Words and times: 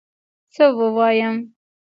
څه 0.53 0.65
ووایم 0.77 1.35